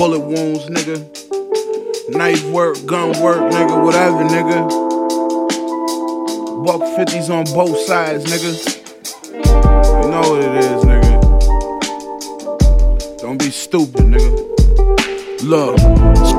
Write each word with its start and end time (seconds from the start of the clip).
bullet 0.00 0.20
wounds, 0.20 0.64
nigga. 0.70 0.96
Knife 2.08 2.42
work, 2.46 2.78
gun 2.86 3.08
work, 3.20 3.52
nigga, 3.52 3.84
whatever, 3.84 4.24
nigga. 4.24 4.66
Buck 6.64 6.80
50s 6.96 7.28
on 7.28 7.44
both 7.52 7.78
sides, 7.80 8.24
nigga. 8.24 8.50
You 9.34 10.08
know 10.10 10.24
what 10.30 10.40
it 10.40 10.54
is, 10.64 10.84
nigga. 10.84 11.12
Don't 13.18 13.36
be 13.38 13.50
stupid, 13.50 14.06
nigga. 14.06 14.32
Look, 15.42 15.74
it's 15.74 16.32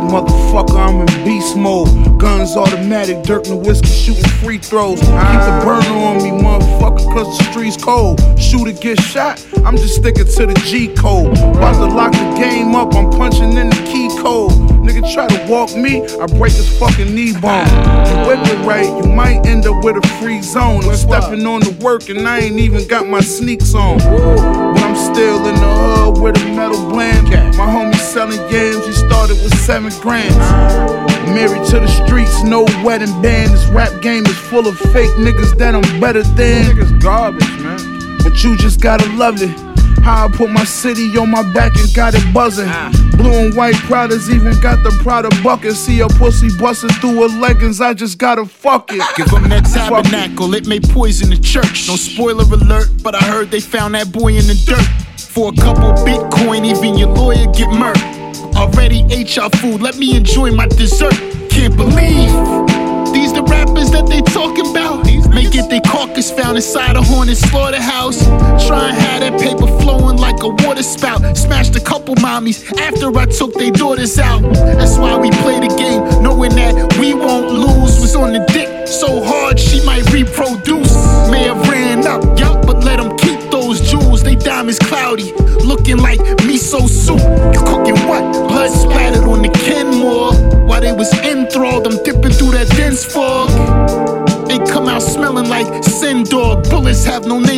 Motherfucker, 0.00 0.76
I'm 0.76 1.06
in 1.06 1.24
beast 1.24 1.56
mode. 1.56 1.88
Guns 2.18 2.56
automatic, 2.56 3.22
Dirk 3.22 3.44
whiskey, 3.48 3.88
shooting 3.88 4.30
free 4.42 4.58
throws. 4.58 5.00
Keep 5.00 5.08
the 5.08 5.60
burner 5.64 5.98
on 5.98 6.16
me, 6.18 6.30
motherfucker, 6.30 7.12
cause 7.12 7.38
the 7.38 7.44
streets 7.50 7.82
cold. 7.82 8.20
Shooter 8.38 8.72
get 8.72 9.00
shot, 9.00 9.44
I'm 9.64 9.76
just 9.76 9.96
sticking 9.96 10.26
to 10.26 10.46
the 10.46 10.54
G 10.64 10.94
code. 10.94 11.36
About 11.38 11.74
to 11.74 11.86
lock 11.86 12.12
the 12.12 12.34
game 12.38 12.74
up, 12.74 12.94
I'm 12.94 13.10
punching 13.10 13.56
in 13.56 13.68
the 13.70 13.82
key 13.86 14.08
code. 14.20 14.52
Nigga 14.84 15.12
try 15.12 15.26
to 15.26 15.50
walk 15.50 15.74
me, 15.76 16.02
I 16.18 16.26
break 16.26 16.52
his 16.52 16.78
fucking 16.78 17.14
knee 17.14 17.32
bone. 17.32 17.66
You 18.06 18.16
whip 18.26 18.40
it 18.42 18.66
right, 18.66 18.86
you 18.86 19.10
might 19.12 19.46
end 19.46 19.66
up 19.66 19.84
with 19.84 19.96
a 19.96 20.08
free 20.20 20.42
zone. 20.42 20.84
I'm 20.84 20.96
stepping 20.96 21.46
on 21.46 21.60
the 21.60 21.72
work 21.82 22.08
and 22.08 22.28
I 22.28 22.40
ain't 22.40 22.58
even 22.58 22.86
got 22.86 23.06
my 23.06 23.20
sneaks 23.20 23.74
on. 23.74 23.98
But 23.98 24.82
I'm 24.82 24.96
still 24.96 25.46
in 25.46 25.54
the 25.54 25.74
hood 25.80 26.22
with 26.22 26.36
a 26.42 26.44
metal 26.54 26.88
blend. 26.90 27.30
My 27.56 27.66
homie 27.66 27.94
selling 27.94 28.40
he 28.50 28.92
started 29.24 29.42
with 29.42 29.58
seven 29.60 29.92
grams. 30.00 30.36
Married 31.32 31.66
to 31.68 31.80
the 31.80 31.88
streets, 32.04 32.42
no 32.42 32.64
wedding 32.84 33.10
band. 33.22 33.52
This 33.52 33.66
rap 33.68 34.02
game 34.02 34.26
is 34.26 34.36
full 34.36 34.66
of 34.66 34.78
fake 34.78 35.10
niggas 35.12 35.56
that 35.56 35.74
I'm 35.74 36.00
better 36.00 36.22
than. 36.22 36.64
Niggas 36.66 37.00
garbage, 37.00 37.48
man. 37.60 38.18
But 38.22 38.44
you 38.44 38.54
just 38.58 38.82
gotta 38.82 39.08
love 39.14 39.40
it. 39.40 39.48
How 40.02 40.26
I 40.26 40.30
put 40.30 40.50
my 40.50 40.64
city 40.64 41.16
on 41.16 41.30
my 41.30 41.42
back 41.54 41.74
and 41.76 41.94
got 41.94 42.14
it 42.14 42.34
buzzing. 42.34 42.68
Ah. 42.68 42.92
Blue 43.16 43.32
and 43.32 43.54
white 43.54 43.76
Pradas 43.86 44.28
even 44.28 44.60
got 44.60 44.82
the 44.82 44.90
Prada 45.02 45.30
bucket. 45.42 45.74
See 45.74 46.00
a 46.00 46.08
pussy 46.08 46.48
busting 46.58 46.90
through 47.00 47.26
her 47.26 47.40
leggings, 47.40 47.80
I 47.80 47.94
just 47.94 48.18
gotta 48.18 48.44
fuck 48.44 48.90
it. 48.92 49.02
Give 49.16 49.30
them 49.30 49.48
that 49.48 49.64
tabernacle, 49.64 50.54
it 50.54 50.66
may 50.66 50.80
poison 50.80 51.30
the 51.30 51.38
church. 51.38 51.88
No 51.88 51.96
spoiler 51.96 52.44
alert, 52.44 52.90
but 53.02 53.14
I 53.14 53.22
heard 53.22 53.50
they 53.50 53.60
found 53.60 53.94
that 53.94 54.12
boy 54.12 54.34
in 54.34 54.46
the 54.46 54.62
dirt. 54.66 54.84
For 55.18 55.48
a 55.48 55.56
couple 55.56 55.92
Bitcoin, 56.04 56.66
even 56.66 56.98
your 56.98 57.08
lawyer 57.08 57.46
get 57.46 57.68
murked. 57.70 58.13
Already 58.56 59.04
ate 59.10 59.36
y'all 59.36 59.50
food, 59.50 59.80
let 59.80 59.96
me 59.96 60.16
enjoy 60.16 60.52
my 60.52 60.66
dessert. 60.66 61.14
Can't 61.50 61.76
believe 61.76 62.30
these 63.12 63.32
the 63.32 63.42
rappers 63.42 63.90
that 63.90 64.06
they 64.08 64.20
talking 64.22 64.70
about. 64.70 65.04
May 65.34 65.48
get 65.50 65.68
their 65.70 65.80
carcass 65.80 66.30
found 66.30 66.56
inside 66.56 66.96
a 66.96 67.02
haunted 67.02 67.36
slaughterhouse. 67.36 68.24
Try 68.66 68.90
and 68.90 68.96
have 68.96 69.20
that 69.20 69.40
paper 69.40 69.66
flowing 69.82 70.16
like 70.16 70.42
a 70.42 70.48
water 70.48 70.82
spout. 70.82 71.36
Smashed 71.36 71.74
a 71.76 71.80
couple 71.80 72.14
mommies 72.16 72.62
after 72.78 73.16
I 73.18 73.26
took 73.26 73.54
their 73.54 73.70
daughters 73.70 74.18
out. 74.18 74.42
That's 74.78 74.98
why 74.98 75.16
we 75.16 75.30
play 75.42 75.58
the 75.60 75.74
game, 75.76 76.22
knowing 76.22 76.54
that 76.56 76.96
we 76.98 77.14
won't 77.14 77.50
lose. 77.50 78.00
Was 78.00 78.14
on 78.14 78.32
the 78.32 78.44
dick 78.52 78.86
so 78.86 79.22
hard 79.24 79.58
she 79.58 79.84
might 79.84 80.04
reproduce. 80.12 80.94
May 81.30 81.44
have 81.44 81.68
ran 81.68 82.06
up, 82.06 82.38
yup, 82.38 82.66
but 82.66 82.84
let 82.84 82.98
them 82.98 83.16
keep 83.16 83.50
those 83.50 83.80
jewels. 83.90 84.22
They 84.22 84.36
diamonds 84.36 84.78
cloudy, 84.78 85.32
looking 85.64 85.98
like 85.98 86.20
miso 86.46 86.88
soup. 86.88 87.20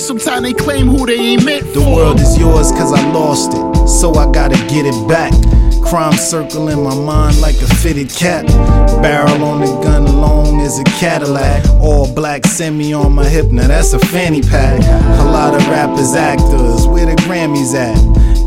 Sometimes 0.00 0.42
they 0.42 0.52
claim 0.52 0.86
who 0.88 1.06
they 1.06 1.18
ain't 1.18 1.44
meant 1.44 1.72
The 1.74 1.80
world 1.80 2.20
is 2.20 2.38
yours 2.38 2.70
cause 2.72 2.92
I 2.92 3.12
lost 3.12 3.52
it, 3.52 3.88
so 3.88 4.14
I 4.14 4.30
gotta 4.32 4.56
get 4.66 4.86
it 4.86 5.08
back. 5.08 5.32
Crime 5.82 6.12
circle 6.12 6.68
in 6.68 6.82
my 6.82 6.94
mind 6.94 7.40
like 7.40 7.56
a 7.56 7.74
fitted 7.76 8.10
cap. 8.10 8.46
Barrel 9.02 9.42
on 9.44 9.60
the 9.60 9.80
gun 9.82 10.04
long 10.04 10.60
as 10.60 10.78
a 10.78 10.84
Cadillac. 10.84 11.64
All 11.80 12.12
black 12.14 12.46
semi 12.46 12.92
on 12.92 13.12
my 13.12 13.28
hip, 13.28 13.46
now 13.46 13.66
that's 13.66 13.92
a 13.92 13.98
fanny 13.98 14.40
pack. 14.40 14.80
A 15.20 15.24
lot 15.24 15.54
of 15.54 15.66
rappers, 15.68 16.14
actors, 16.14 16.86
where 16.86 17.06
the 17.06 17.16
Grammys 17.22 17.74
at? 17.74 17.96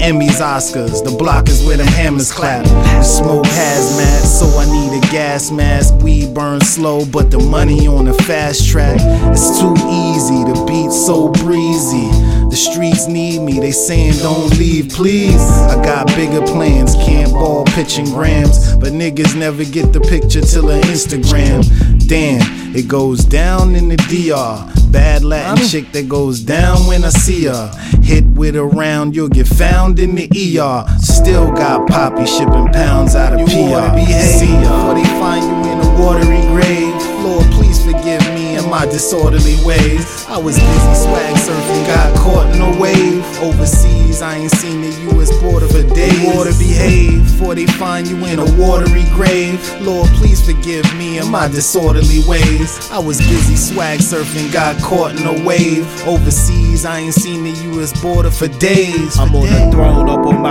Emmys, 0.04 0.42
Oscars, 0.42 1.02
the 1.02 1.16
block 1.18 1.48
is 1.48 1.66
where 1.66 1.78
them 1.78 1.88
hammers 1.88 2.30
clap. 2.30 2.66
The 2.66 3.04
smoke 3.04 3.46
hazmat, 3.46 4.26
so 4.26 4.46
I 4.60 4.66
need 4.66 5.02
a 5.02 5.12
gas 5.14 5.50
mask. 5.50 5.94
Weed 6.04 6.34
burns 6.34 6.68
slow, 6.68 7.06
but 7.06 7.32
the 7.32 7.40
money 7.40 7.88
on 7.88 8.04
the 8.04 8.14
fast 8.14 8.68
track. 8.68 8.98
It's 9.32 9.62
too 9.62 9.72
easy, 9.72 10.44
the 10.44 10.62
beat's 10.68 11.06
so 11.06 11.30
breezy. 11.30 12.10
The 12.50 12.58
streets 12.58 13.08
need 13.08 13.44
me, 13.44 13.62
they 13.62 13.72
saying 13.72 14.18
don't 14.18 14.50
leave, 14.60 14.90
please. 14.90 15.42
I 15.72 15.82
got 15.82 16.08
bigger 16.08 16.42
plans, 16.48 16.96
can't 16.96 17.32
ball 17.32 17.64
pitching 17.64 18.12
grams. 18.12 18.76
But 18.76 18.92
niggas 18.92 19.40
never 19.40 19.64
get 19.64 19.94
the 19.94 20.02
picture 20.02 20.42
till 20.42 20.70
a 20.70 20.82
Instagram. 20.82 21.64
Damn, 22.10 22.76
it 22.76 22.90
goes 22.90 23.24
down 23.24 23.74
in 23.74 23.88
the 23.88 23.96
DR. 23.96 24.83
Bad 24.94 25.24
Latin 25.24 25.68
chick 25.68 25.92
that 25.94 26.08
goes 26.08 26.40
down 26.40 26.86
when 26.86 27.04
I 27.04 27.10
see 27.10 27.46
her. 27.46 27.72
Hit 28.04 28.24
with 28.26 28.56
a 28.56 28.64
round, 28.64 29.16
you'll 29.16 29.28
get 29.28 29.48
found 29.48 29.98
in 30.00 30.16
the 30.16 30.30
ER. 30.30 30.86
Still 31.00 31.52
got 31.52 31.88
Poppy 31.88 32.26
shipping 32.28 32.68
pounds 32.72 33.16
out 33.16 33.34
of 33.34 33.40
You 33.40 33.46
PR. 33.48 33.72
wanna 33.72 33.96
behave 33.96 34.40
See 34.40 34.46
ya. 34.54 34.62
Before 34.62 34.94
they 34.94 35.04
find 35.20 35.44
you 35.44 35.72
in 35.72 35.80
a 35.80 35.90
watery 36.00 36.42
grave. 36.54 36.94
Lord, 37.26 37.46
please 37.52 37.84
forgive 37.84 38.23
and 38.64 38.72
my 38.72 38.86
disorderly 38.86 39.56
ways. 39.64 40.26
I 40.28 40.38
was 40.38 40.58
busy 40.58 40.94
swag 40.96 41.36
surfing, 41.36 41.86
got 41.88 42.18
caught 42.18 42.56
in 42.56 42.62
a 42.62 42.80
wave. 42.80 43.24
Overseas, 43.40 44.22
I 44.22 44.38
ain't 44.38 44.52
seen 44.52 44.82
the 44.82 45.18
US 45.18 45.30
border 45.42 45.68
for 45.68 45.84
days. 45.94 46.36
Oughta 46.36 46.58
behave 46.58 47.24
before 47.24 47.56
they 47.56 47.66
find 47.66 48.08
you 48.08 48.18
in 48.26 48.40
a 48.40 48.46
watery 48.58 49.06
grave. 49.14 49.60
Lord, 49.82 50.08
please 50.12 50.44
forgive 50.46 50.86
me 50.96 51.18
and 51.20 51.30
my 51.30 51.48
disorderly 51.48 52.22
ways. 52.28 52.90
I 52.92 53.00
was 53.00 53.18
busy 53.20 53.56
swag 53.56 54.00
surfing, 54.00 54.52
got 54.52 54.82
caught 54.82 55.12
in 55.20 55.26
a 55.28 55.46
wave. 55.46 55.86
Overseas, 56.08 56.86
I 56.86 57.00
ain't 57.00 57.14
seen 57.14 57.44
the 57.44 57.80
US 57.80 58.00
border 58.02 58.32
for 58.32 58.48
days. 58.48 59.18
I'm 59.18 59.36
on 59.36 59.48
days. 59.48 59.68
a 59.68 59.72
throne 59.72 60.10
up 60.10 60.26
on 60.26 60.42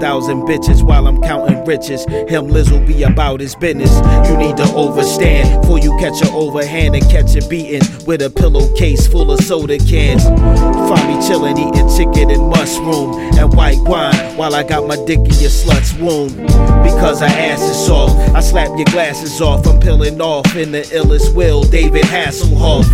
thousand 0.00 0.42
bitches 0.42 0.82
while 0.82 1.06
I'm 1.06 1.20
counting 1.22 1.64
riches. 1.64 2.04
Him 2.28 2.48
Liz 2.48 2.70
will 2.70 2.86
be 2.86 3.02
about 3.02 3.40
his 3.40 3.54
business. 3.54 3.90
You 4.28 4.36
need 4.36 4.56
to 4.58 4.64
overstand 4.74 5.62
before 5.62 5.78
you 5.78 5.96
catch 5.98 6.22
a 6.22 6.30
overhand 6.32 6.94
and 6.94 7.04
catch 7.10 7.34
a 7.36 7.46
beating 7.48 7.82
with 8.06 8.22
a 8.22 8.30
pillowcase 8.30 9.06
full 9.06 9.30
of 9.30 9.40
soda 9.40 9.78
cans. 9.78 10.24
Find 10.24 11.08
me 11.08 11.26
chilling, 11.26 11.58
eating 11.58 11.88
chicken 11.96 12.30
and 12.30 12.48
mushroom 12.48 13.14
and 13.38 13.52
white 13.54 13.80
wine 13.80 14.36
while 14.36 14.54
I 14.54 14.62
got 14.62 14.86
my 14.86 14.96
dick 15.06 15.18
in 15.18 15.24
your 15.40 15.50
slut's 15.50 15.94
womb. 15.94 16.34
Because 16.82 17.22
I 17.22 17.28
ass 17.28 17.62
is 17.62 17.86
soft, 17.86 18.14
I 18.34 18.40
slap 18.40 18.68
your 18.76 18.86
glasses 18.86 19.40
off. 19.40 19.66
I'm 19.66 19.80
peeling 19.80 20.20
off 20.20 20.54
in 20.56 20.72
the 20.72 20.82
illest 20.82 21.34
will, 21.34 21.62
David 21.62 22.04
Hasselhoff. 22.04 22.84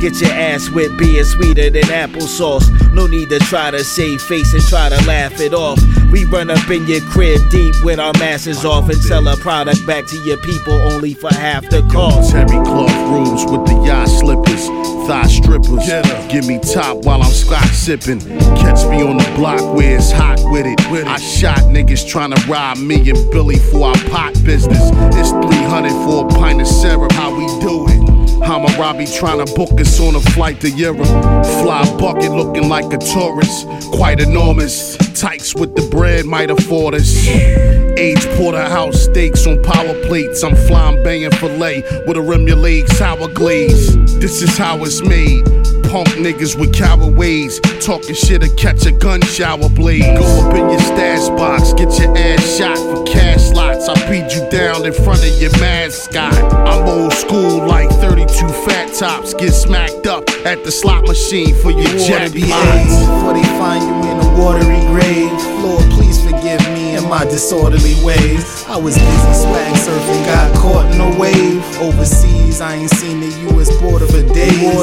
Get 0.00 0.20
your 0.20 0.30
ass 0.30 0.68
whipped, 0.70 0.96
being 0.96 1.24
sweeter 1.24 1.70
than 1.70 1.82
applesauce. 1.84 2.64
No 2.94 3.08
need 3.08 3.30
to 3.30 3.40
try 3.40 3.72
to 3.72 3.82
save 3.82 4.22
face 4.22 4.54
and 4.54 4.62
try 4.62 4.88
to 4.88 5.06
laugh 5.06 5.40
it 5.40 5.52
off. 5.52 5.80
We 6.12 6.24
run 6.24 6.50
up 6.50 6.70
in 6.70 6.86
your 6.86 7.00
crib 7.00 7.40
deep 7.50 7.74
with 7.82 7.98
our 7.98 8.12
masses 8.14 8.64
off 8.64 8.88
and 8.88 8.98
sell 8.98 9.26
our 9.26 9.36
product 9.36 9.84
back 9.88 10.06
to 10.06 10.16
your 10.24 10.36
people 10.38 10.72
only 10.72 11.14
for 11.14 11.34
half 11.34 11.68
the 11.68 11.82
cost. 11.90 12.30
Terry 12.30 12.46
cloth 12.46 12.94
rooms 13.10 13.44
with 13.50 13.66
the 13.66 13.74
yacht 13.84 14.08
slippers, 14.08 14.66
thigh 15.08 15.26
strippers. 15.26 15.84
Give 16.30 16.46
me 16.46 16.60
top 16.60 17.04
while 17.04 17.20
I'm 17.20 17.32
scotch 17.32 17.68
sipping. 17.70 18.20
Catch 18.20 18.86
me 18.88 19.02
on 19.02 19.16
the 19.16 19.32
block 19.34 19.60
where 19.74 19.96
it's 19.96 20.12
hot 20.12 20.38
with 20.44 20.66
it. 20.66 20.78
I 21.08 21.16
shot 21.18 21.58
niggas 21.74 22.08
trying 22.08 22.30
to 22.30 22.40
rob 22.48 22.78
me 22.78 23.10
and 23.10 23.30
Billy 23.32 23.58
for 23.58 23.88
our 23.88 23.98
pot 24.10 24.32
business. 24.44 24.90
It's 25.16 25.30
300 25.30 25.90
for 25.90 26.24
a 26.24 26.28
pint 26.28 26.60
of 26.60 26.68
syrup. 26.68 27.10
How 27.12 27.36
we 27.36 27.46
do 27.60 27.86
it? 27.88 28.17
Hammurabi 28.42 29.06
trying 29.06 29.44
to 29.44 29.54
book 29.54 29.80
us 29.80 30.00
on 30.00 30.14
a 30.14 30.20
flight 30.20 30.60
to 30.60 30.70
Europe. 30.70 31.06
Fly 31.06 31.84
bucket 31.98 32.30
looking 32.30 32.68
like 32.68 32.92
a 32.92 32.98
tourist, 32.98 33.66
quite 33.92 34.20
enormous. 34.20 34.96
Tights 35.18 35.54
with 35.54 35.74
the 35.74 35.82
bread 35.90 36.24
might 36.24 36.50
afford 36.50 36.94
us. 36.94 37.26
Age 37.26 38.24
porterhouse 38.36 39.04
steaks 39.04 39.46
on 39.46 39.62
power 39.62 39.94
plates. 40.06 40.42
I'm 40.42 40.54
flying 40.54 41.02
banging 41.02 41.32
filet 41.32 41.82
with 42.06 42.16
a 42.16 42.22
rim 42.22 42.46
sour 42.88 43.28
glaze. 43.28 43.96
This 44.18 44.42
is 44.42 44.56
how 44.56 44.78
it's 44.84 45.02
made. 45.02 45.77
Punk 45.88 46.08
niggas 46.20 46.58
with 46.60 46.74
coward 46.74 47.16
ways. 47.16 47.60
Talking 47.80 48.14
shit 48.14 48.42
to 48.42 48.54
catch 48.56 48.84
a 48.84 48.92
gun 48.92 49.22
shower 49.22 49.70
blade. 49.70 50.02
Go 50.02 50.24
up 50.44 50.54
in 50.54 50.68
your 50.68 50.80
stash 50.80 51.28
box, 51.30 51.72
get 51.72 51.98
your 51.98 52.14
ass 52.14 52.58
shot 52.58 52.76
for 52.76 53.04
cash 53.06 53.48
slots. 53.48 53.88
I 53.88 53.94
beat 54.10 54.30
you 54.36 54.46
down 54.50 54.84
in 54.84 54.92
front 54.92 55.24
of 55.24 55.40
your 55.40 55.50
mascot. 55.58 56.34
I'm 56.68 56.86
old 56.86 57.14
school 57.14 57.66
like 57.66 57.88
32 57.88 58.26
fat 58.68 58.92
tops. 58.92 59.32
Get 59.32 59.52
smacked 59.52 60.06
up 60.06 60.28
at 60.44 60.62
the 60.62 60.70
slot 60.70 61.06
machine 61.06 61.54
for 61.54 61.70
your 61.70 61.88
You 61.88 62.30
behave 62.32 62.88
before 63.08 63.32
they 63.32 63.48
find 63.56 63.80
you 63.80 64.12
in 64.12 64.18
a 64.20 64.28
watery 64.38 64.84
grave. 64.92 65.32
Lord, 65.64 65.88
please 65.92 66.22
forgive 66.22 66.60
me 66.74 66.96
and 66.96 67.08
my 67.08 67.24
disorderly 67.24 67.96
ways. 68.04 68.64
I 68.68 68.76
was 68.76 68.94
busy 68.94 69.32
swag 69.32 69.74
surfing, 69.76 70.26
got 70.26 70.54
caught 70.56 70.94
in 70.94 71.00
a 71.00 71.18
wave. 71.18 71.64
Overseas. 71.80 72.60
I 72.60 72.74
ain't 72.74 72.90
seen 72.90 73.20
the 73.20 73.30
U.S. 73.54 73.70
border 73.80 74.07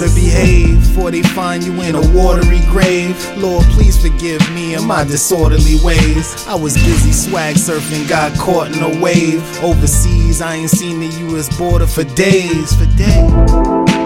for 0.01 0.13
behave 0.13 0.80
before 0.80 1.12
they 1.12 1.21
find 1.21 1.63
you 1.63 1.74
in 1.81 1.95
a 1.95 2.01
watery 2.13 2.59
grave. 2.68 3.15
Lord, 3.38 3.63
please 3.68 4.01
forgive 4.01 4.42
me 4.53 4.74
and 4.74 4.86
my 4.86 5.03
disorderly 5.03 5.77
ways. 5.83 6.45
I 6.47 6.56
was 6.56 6.74
busy 6.75 7.12
swag 7.12 7.56
surfing, 7.56 8.07
got 8.09 8.38
caught 8.38 8.75
in 8.75 8.83
a 8.83 9.01
wave. 9.01 9.42
Overseas, 9.63 10.42
I 10.42 10.56
ain't 10.56 10.69
seen 10.69 11.00
the 11.00 11.07
U.S. 11.30 11.56
border 11.57 11.88
for 11.88 12.03
days. 12.03 12.75
For 12.75 12.86
days. 12.97 14.04